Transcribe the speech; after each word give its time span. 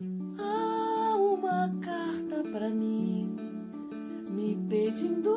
Há 0.00 1.16
uma 1.16 1.72
carta 1.80 2.42
para 2.50 2.68
mim 2.68 3.36
me 4.28 4.56
pedindo 4.68 5.30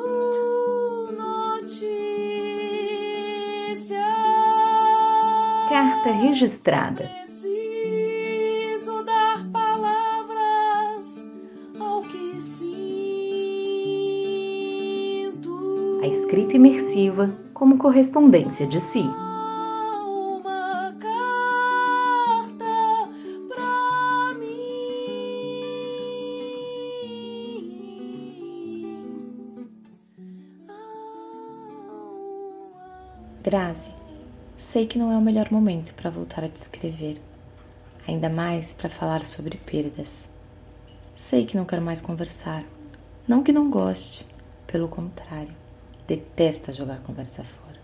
notícia. 1.16 1.94
Carta 5.68 6.10
registrada. 6.10 7.08
Preciso 7.20 7.44
dar 9.04 9.48
palavras 9.52 11.24
ao 11.78 12.02
que 12.02 12.40
sinto. 12.40 12.80
A 16.02 16.08
escrita 16.08 16.56
imersiva 16.56 17.32
como 17.54 17.78
correspondência 17.78 18.66
de 18.66 18.80
si. 18.80 19.08
Grazi, 33.40 33.92
sei 34.56 34.84
que 34.88 34.98
não 34.98 35.12
é 35.12 35.16
o 35.16 35.22
melhor 35.22 35.52
momento 35.52 35.94
para 35.94 36.10
voltar 36.10 36.42
a 36.42 36.48
te 36.48 36.56
escrever, 36.56 37.22
ainda 38.06 38.28
mais 38.28 38.74
para 38.74 38.90
falar 38.90 39.24
sobre 39.24 39.56
perdas. 39.58 40.28
Sei 41.14 41.46
que 41.46 41.56
não 41.56 41.64
quero 41.64 41.80
mais 41.80 42.00
conversar, 42.00 42.64
não 43.28 43.44
que 43.44 43.52
não 43.52 43.70
goste, 43.70 44.26
pelo 44.66 44.88
contrário, 44.88 45.54
detesta 46.08 46.72
jogar 46.72 46.98
conversa 46.98 47.44
fora, 47.44 47.78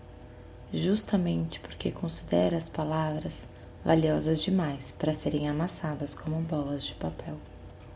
justamente 0.73 1.61
porque 1.61 1.89
considera 1.89 2.57
as 2.57 2.67
palavras 2.67 3.47
valiosas 3.83 4.41
demais 4.41 4.91
para 4.91 5.13
serem 5.13 5.47
amassadas 5.47 6.15
como 6.15 6.41
bolas 6.41 6.83
de 6.83 6.95
papel. 6.95 7.37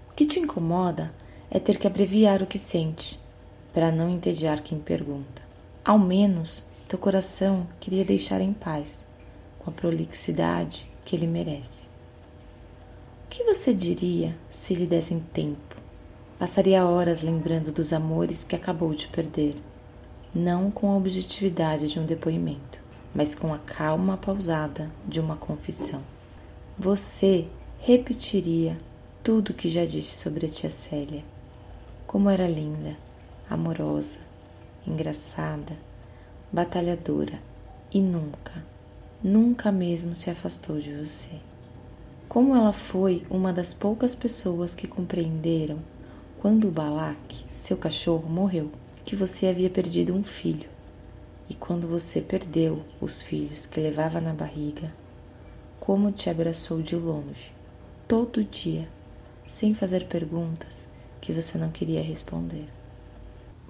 O 0.09 0.13
que 0.13 0.25
te 0.25 0.39
incomoda 0.39 1.11
é 1.51 1.59
ter 1.59 1.77
que 1.77 1.87
abreviar 1.87 2.41
o 2.41 2.47
que 2.47 2.57
sente, 2.57 3.19
para 3.73 3.91
não 3.91 4.09
entediar 4.09 4.63
quem 4.63 4.79
pergunta. 4.79 5.41
Ao 5.83 5.99
menos 5.99 6.68
teu 6.89 6.97
coração 6.97 7.67
queria 7.79 8.03
deixar 8.03 8.41
em 8.41 8.51
paz, 8.51 9.05
com 9.59 9.69
a 9.69 9.73
prolixidade 9.73 10.91
que 11.05 11.15
ele 11.15 11.27
merece. 11.27 11.85
O 13.25 13.29
que 13.29 13.43
você 13.43 13.71
diria 13.71 14.35
se 14.49 14.73
lhe 14.73 14.87
dessem 14.87 15.19
tempo? 15.19 15.75
Passaria 16.39 16.83
horas 16.83 17.21
lembrando 17.21 17.71
dos 17.71 17.93
amores 17.93 18.43
que 18.43 18.55
acabou 18.55 18.95
de 18.95 19.07
perder, 19.07 19.55
não 20.33 20.71
com 20.71 20.91
a 20.91 20.97
objetividade 20.97 21.89
de 21.89 21.99
um 21.99 22.07
depoimento, 22.07 22.79
mas 23.13 23.35
com 23.35 23.53
a 23.53 23.59
calma 23.59 24.17
pausada 24.17 24.89
de 25.07 25.19
uma 25.19 25.35
confissão. 25.35 26.01
Você 26.75 27.45
repetiria 27.81 28.79
tudo 29.21 29.49
o 29.49 29.53
que 29.53 29.69
já 29.69 29.85
disse 29.85 30.17
sobre 30.17 30.47
a 30.47 30.49
tia 30.49 30.71
Célia. 30.71 31.23
Como 32.07 32.31
era 32.31 32.47
linda, 32.47 32.97
amorosa, 33.47 34.17
engraçada, 34.87 35.77
batalhadora 36.51 37.39
e 37.91 38.01
nunca, 38.01 38.63
nunca 39.23 39.71
mesmo 39.71 40.15
se 40.15 40.29
afastou 40.29 40.79
de 40.79 40.93
você. 40.93 41.35
Como 42.27 42.55
ela 42.55 42.73
foi 42.73 43.25
uma 43.29 43.51
das 43.51 43.73
poucas 43.73 44.13
pessoas 44.15 44.73
que 44.73 44.87
compreenderam 44.87 45.79
quando 46.39 46.67
o 46.67 46.71
Balak, 46.71 47.45
seu 47.49 47.77
cachorro, 47.77 48.29
morreu, 48.29 48.71
que 49.03 49.15
você 49.15 49.47
havia 49.47 49.69
perdido 49.69 50.13
um 50.13 50.23
filho. 50.23 50.69
E 51.49 51.53
quando 51.53 51.87
você 51.87 52.21
perdeu 52.21 52.83
os 53.01 53.21
filhos 53.21 53.65
que 53.65 53.79
levava 53.79 54.21
na 54.21 54.33
barriga, 54.33 54.93
como 55.79 56.11
te 56.11 56.29
abraçou 56.29 56.81
de 56.81 56.95
longe, 56.95 57.51
todo 58.07 58.43
dia, 58.43 58.87
sem 59.47 59.73
fazer 59.73 60.05
perguntas 60.07 60.87
que 61.19 61.33
você 61.33 61.57
não 61.57 61.69
queria 61.69 62.01
responder. 62.01 62.78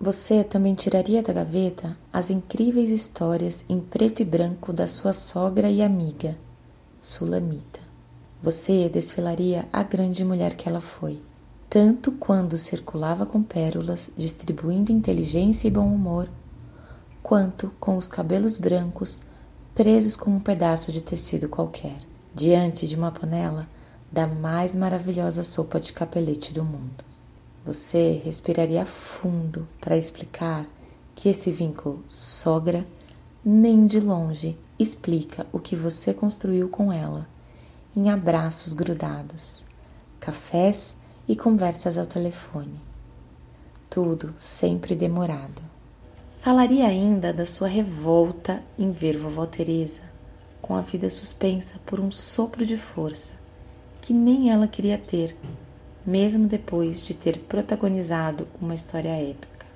Você 0.01 0.45
também 0.45 0.73
tiraria 0.75 1.21
da 1.21 1.33
gaveta 1.33 1.97
as 2.13 2.29
incríveis 2.29 2.89
histórias 2.89 3.65
em 3.67 3.81
preto 3.81 4.21
e 4.21 4.25
branco 4.25 4.71
da 4.71 4.87
sua 4.87 5.11
sogra 5.11 5.69
e 5.69 5.81
amiga, 5.81 6.37
Sulamita. 7.01 7.81
Você 8.41 8.87
desfilaria 8.87 9.67
a 9.73 9.83
grande 9.83 10.23
mulher 10.23 10.55
que 10.55 10.69
ela 10.69 10.79
foi, 10.79 11.21
tanto 11.69 12.13
quando 12.13 12.57
circulava 12.57 13.25
com 13.25 13.43
pérolas, 13.43 14.09
distribuindo 14.17 14.89
inteligência 14.89 15.67
e 15.67 15.71
bom 15.71 15.93
humor, 15.93 16.29
quanto 17.21 17.69
com 17.77 17.97
os 17.97 18.07
cabelos 18.07 18.55
brancos 18.55 19.19
presos 19.75 20.15
como 20.15 20.37
um 20.37 20.41
pedaço 20.41 20.93
de 20.93 21.01
tecido 21.01 21.49
qualquer, 21.49 21.99
diante 22.33 22.87
de 22.87 22.95
uma 22.95 23.11
panela 23.11 23.67
da 24.09 24.25
mais 24.25 24.73
maravilhosa 24.73 25.43
sopa 25.43 25.77
de 25.77 25.91
capelete 25.91 26.53
do 26.53 26.63
mundo. 26.63 27.08
Você 27.65 28.21
respiraria 28.23 28.85
fundo 28.85 29.67
para 29.79 29.97
explicar 29.97 30.65
que 31.13 31.29
esse 31.29 31.51
vínculo 31.51 32.03
sogra 32.07 32.87
nem 33.43 33.85
de 33.85 33.99
longe 33.99 34.57
explica 34.77 35.45
o 35.51 35.59
que 35.59 35.75
você 35.75 36.13
construiu 36.13 36.69
com 36.69 36.91
ela 36.91 37.27
em 37.95 38.09
abraços 38.09 38.71
grudados, 38.71 39.65
cafés 40.19 40.95
e 41.27 41.35
conversas 41.35 41.97
ao 41.97 42.05
telefone. 42.05 42.79
Tudo 43.89 44.33
sempre 44.37 44.95
demorado. 44.95 45.61
Falaria 46.41 46.87
ainda 46.87 47.33
da 47.33 47.45
sua 47.45 47.67
revolta 47.67 48.63
em 48.77 48.91
ver 48.91 49.17
vovó 49.17 49.45
Teresa 49.45 50.01
com 50.61 50.75
a 50.75 50.81
vida 50.81 51.09
suspensa 51.09 51.79
por 51.85 51.99
um 51.99 52.11
sopro 52.11 52.65
de 52.65 52.77
força 52.77 53.35
que 54.01 54.13
nem 54.13 54.51
ela 54.51 54.67
queria 54.67 54.97
ter 54.97 55.35
mesmo 56.09 56.47
depois 56.47 57.01
de 57.01 57.13
ter 57.13 57.37
protagonizado 57.37 58.47
uma 58.59 58.73
história 58.73 59.09
épica, 59.09 59.67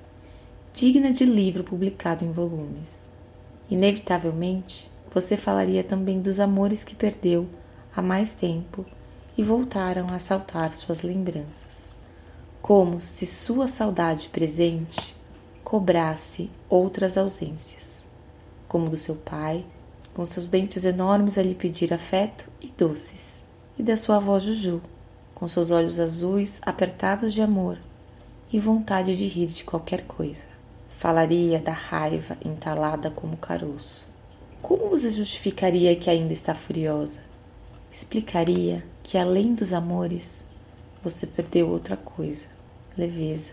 digna 0.72 1.12
de 1.12 1.24
livro 1.24 1.62
publicado 1.62 2.24
em 2.24 2.32
volumes. 2.32 3.04
Inevitavelmente, 3.70 4.90
você 5.12 5.36
falaria 5.36 5.84
também 5.84 6.20
dos 6.20 6.40
amores 6.40 6.82
que 6.82 6.96
perdeu 6.96 7.48
há 7.94 8.02
mais 8.02 8.34
tempo 8.34 8.84
e 9.38 9.44
voltaram 9.44 10.08
a 10.08 10.16
assaltar 10.16 10.74
suas 10.74 11.02
lembranças, 11.02 11.96
como 12.60 13.00
se 13.00 13.26
sua 13.26 13.68
saudade 13.68 14.28
presente 14.28 15.14
cobrasse 15.62 16.50
outras 16.68 17.16
ausências, 17.16 18.04
como 18.66 18.90
do 18.90 18.96
seu 18.96 19.14
pai, 19.14 19.64
com 20.12 20.24
seus 20.24 20.48
dentes 20.48 20.84
enormes 20.84 21.38
a 21.38 21.42
lhe 21.44 21.54
pedir 21.54 21.94
afeto 21.94 22.50
e 22.60 22.66
doces, 22.76 23.44
e 23.78 23.84
da 23.84 23.96
sua 23.96 24.16
avó 24.16 24.40
Juju 24.40 24.82
com 25.34 25.48
seus 25.48 25.70
olhos 25.70 25.98
azuis 25.98 26.60
apertados 26.64 27.32
de 27.32 27.42
amor 27.42 27.78
e 28.52 28.60
vontade 28.60 29.16
de 29.16 29.26
rir 29.26 29.48
de 29.48 29.64
qualquer 29.64 30.02
coisa. 30.02 30.44
Falaria 30.96 31.58
da 31.58 31.72
raiva 31.72 32.36
entalada 32.44 33.10
como 33.10 33.36
caroço. 33.36 34.06
Como 34.62 34.88
você 34.88 35.10
justificaria 35.10 35.94
que 35.96 36.08
ainda 36.08 36.32
está 36.32 36.54
furiosa? 36.54 37.20
Explicaria 37.92 38.84
que 39.02 39.18
além 39.18 39.54
dos 39.54 39.72
amores, 39.72 40.44
você 41.02 41.26
perdeu 41.26 41.68
outra 41.68 41.96
coisa, 41.96 42.46
leveza. 42.96 43.50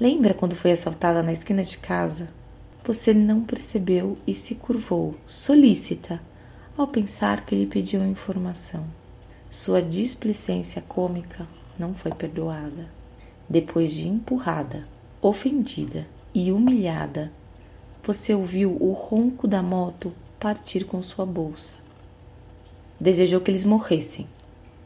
Lembra 0.00 0.34
quando 0.34 0.56
foi 0.56 0.72
assaltada 0.72 1.22
na 1.22 1.32
esquina 1.32 1.62
de 1.62 1.78
casa? 1.78 2.28
Você 2.84 3.12
não 3.12 3.42
percebeu 3.42 4.16
e 4.26 4.32
se 4.32 4.54
curvou, 4.54 5.14
solícita, 5.26 6.20
ao 6.76 6.86
pensar 6.86 7.44
que 7.44 7.54
lhe 7.54 7.66
pediu 7.66 8.02
informação. 8.06 8.86
Sua 9.58 9.80
displicência 9.80 10.82
cômica 10.82 11.48
não 11.78 11.94
foi 11.94 12.12
perdoada. 12.12 12.90
Depois 13.48 13.90
de 13.90 14.06
empurrada, 14.06 14.86
ofendida 15.22 16.06
e 16.34 16.52
humilhada, 16.52 17.32
você 18.04 18.34
ouviu 18.34 18.76
o 18.78 18.92
ronco 18.92 19.48
da 19.48 19.62
moto 19.62 20.12
partir 20.38 20.84
com 20.84 21.00
sua 21.00 21.24
bolsa. 21.24 21.76
Desejou 23.00 23.40
que 23.40 23.50
eles 23.50 23.64
morressem. 23.64 24.28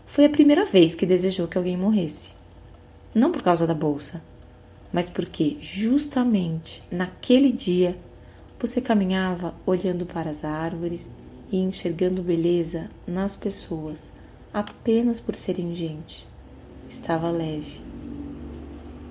Foi 0.07 0.25
a 0.25 0.31
primeira 0.31 0.65
vez 0.65 0.95
que 0.95 1.05
desejou 1.05 1.49
que 1.49 1.59
alguém 1.59 1.77
morresse. 1.77 2.31
Não 3.13 3.33
por 3.33 3.43
causa 3.43 3.67
da 3.67 3.75
bolsa, 3.75 4.23
mas 4.93 5.11
porque 5.11 5.57
justamente 5.61 6.81
naquele 6.93 7.51
dia 7.51 7.99
você 8.57 8.81
caminhava 8.81 9.53
olhando 9.67 10.07
para 10.07 10.31
as 10.31 10.45
árvores 10.45 11.13
e 11.51 11.57
enxergando 11.57 12.23
beleza 12.23 12.89
nas 13.05 13.35
pessoas 13.35 14.20
apenas 14.53 15.21
por 15.21 15.37
serem 15.37 15.75
gente. 15.75 16.27
Estava 16.89 17.31
leve. 17.31 17.81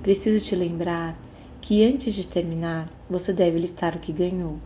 Preciso 0.03 0.43
te 0.43 0.55
lembrar 0.55 1.17
que 1.61 1.85
antes 1.85 2.13
de 2.13 2.27
terminar, 2.27 2.91
você 3.09 3.31
deve 3.33 3.59
listar 3.59 3.95
o 3.95 3.99
que 3.99 4.11
ganhou. 4.11 4.57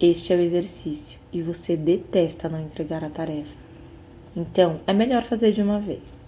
Este 0.00 0.32
é 0.32 0.36
o 0.36 0.40
exercício 0.40 1.18
e 1.32 1.42
você 1.42 1.76
detesta 1.76 2.48
não 2.48 2.60
entregar 2.60 3.04
a 3.04 3.10
tarefa. 3.10 3.54
Então, 4.34 4.80
é 4.86 4.92
melhor 4.92 5.22
fazer 5.22 5.52
de 5.52 5.62
uma 5.62 5.80
vez. 5.80 6.26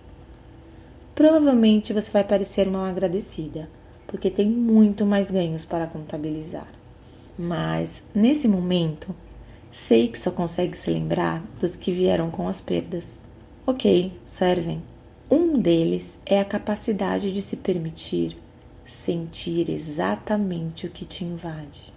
Provavelmente 1.15 1.93
você 1.93 2.11
vai 2.11 2.25
parecer 2.25 2.71
mal 2.71 2.85
agradecida, 2.85 3.69
porque 4.07 4.31
tem 4.31 4.49
muito 4.49 5.05
mais 5.05 5.31
ganhos 5.31 5.65
para 5.65 5.87
contabilizar. 5.87 6.69
Mas, 7.39 8.03
nesse 8.15 8.49
momento, 8.49 9.15
sei 9.71 10.09
que 10.09 10.19
só 10.19 10.31
consegue 10.31 10.79
se 10.79 10.91
lembrar 10.91 11.43
dos 11.61 11.77
que 11.77 11.93
vieram 11.93 12.31
com 12.31 12.49
as 12.49 12.61
perdas 12.61 13.21
Ok, 13.71 14.19
servem. 14.25 14.83
Um 15.31 15.59
deles 15.59 16.19
é 16.25 16.41
a 16.41 16.45
capacidade 16.47 17.31
de 17.31 17.43
se 17.43 17.59
permitir 17.59 18.35
sentir 18.83 19.69
exatamente 19.69 20.87
o 20.87 20.91
que 20.91 21.05
te 21.05 21.23
invade. 21.23 21.93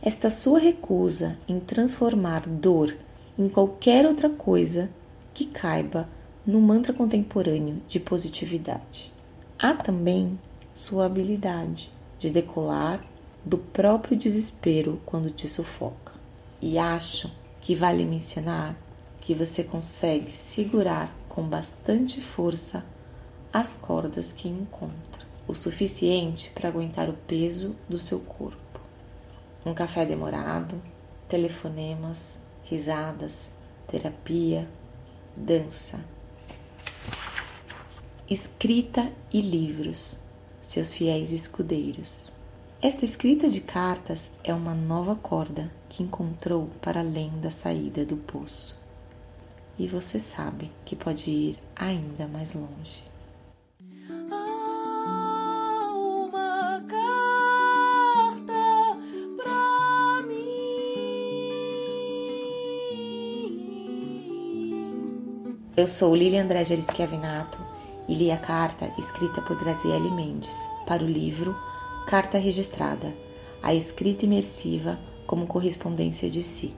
Esta 0.00 0.30
sua 0.30 0.60
recusa 0.60 1.36
em 1.48 1.58
transformar 1.58 2.48
dor 2.48 2.96
em 3.36 3.48
qualquer 3.48 4.06
outra 4.06 4.30
coisa 4.30 4.88
que 5.34 5.44
caiba 5.44 6.08
no 6.46 6.60
mantra 6.60 6.92
contemporâneo 6.92 7.82
de 7.88 7.98
positividade. 7.98 9.12
Há 9.58 9.74
também 9.74 10.38
sua 10.72 11.06
habilidade 11.06 11.90
de 12.16 12.30
decolar 12.30 13.04
do 13.44 13.58
próprio 13.58 14.16
desespero 14.16 15.00
quando 15.04 15.30
te 15.30 15.48
sufoca. 15.48 16.12
E 16.62 16.78
acho 16.78 17.28
que 17.60 17.74
vale 17.74 18.04
mencionar 18.04 18.76
que 19.28 19.34
você 19.34 19.62
consegue 19.62 20.32
segurar 20.32 21.14
com 21.28 21.42
bastante 21.42 22.18
força 22.18 22.82
as 23.52 23.74
cordas 23.74 24.32
que 24.32 24.48
encontra, 24.48 25.26
o 25.46 25.54
suficiente 25.54 26.50
para 26.54 26.70
aguentar 26.70 27.10
o 27.10 27.12
peso 27.12 27.76
do 27.86 27.98
seu 27.98 28.20
corpo. 28.20 28.80
Um 29.66 29.74
café 29.74 30.06
demorado, 30.06 30.80
telefonemas, 31.28 32.38
risadas, 32.64 33.50
terapia, 33.86 34.66
dança, 35.36 36.02
escrita 38.30 39.12
e 39.30 39.42
livros, 39.42 40.20
seus 40.62 40.94
fiéis 40.94 41.32
escudeiros. 41.32 42.32
Esta 42.80 43.04
escrita 43.04 43.46
de 43.50 43.60
cartas 43.60 44.30
é 44.42 44.54
uma 44.54 44.72
nova 44.72 45.14
corda 45.14 45.70
que 45.90 46.02
encontrou 46.02 46.70
para 46.80 47.00
além 47.00 47.28
da 47.42 47.50
saída 47.50 48.06
do 48.06 48.16
poço. 48.16 48.77
E 49.78 49.86
você 49.86 50.18
sabe 50.18 50.72
que 50.84 50.96
pode 50.96 51.30
ir 51.30 51.56
ainda 51.76 52.26
mais 52.26 52.52
longe. 52.54 53.04
Há 54.32 55.92
uma 55.94 56.82
carta 56.88 58.52
pra 59.36 60.22
mim. 60.26 60.48
Eu 65.76 65.86
sou 65.86 66.16
Lilian 66.16 66.42
André 66.42 66.58
Arischiavinato 66.58 67.58
e 68.08 68.14
li 68.16 68.32
a 68.32 68.38
carta 68.38 68.92
escrita 68.98 69.40
por 69.42 69.56
Graziele 69.60 70.10
Mendes 70.10 70.56
para 70.88 71.04
o 71.04 71.06
livro 71.06 71.56
Carta 72.08 72.36
Registrada, 72.38 73.14
a 73.62 73.72
escrita 73.74 74.24
imersiva 74.24 74.98
como 75.24 75.46
correspondência 75.46 76.28
de 76.28 76.42
si. 76.42 76.74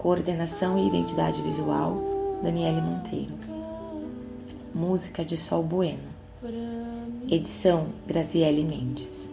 Coordenação 0.00 0.78
e 0.78 0.88
identidade 0.88 1.42
visual, 1.42 1.94
Daniele 2.42 2.80
Monteiro. 2.80 3.34
Música 4.74 5.22
de 5.22 5.36
Sol 5.36 5.62
Bueno. 5.62 6.00
Edição, 7.30 7.88
Graziele 8.06 8.64
Mendes. 8.64 9.29